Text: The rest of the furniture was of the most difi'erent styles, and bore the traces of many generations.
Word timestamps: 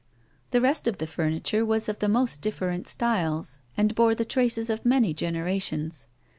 The 0.49 0.61
rest 0.61 0.87
of 0.87 0.97
the 0.97 1.05
furniture 1.05 1.63
was 1.63 1.87
of 1.87 1.99
the 1.99 2.09
most 2.09 2.41
difi'erent 2.41 2.87
styles, 2.87 3.59
and 3.77 3.93
bore 3.93 4.15
the 4.15 4.25
traces 4.25 4.67
of 4.71 4.83
many 4.83 5.13
generations. 5.13 6.07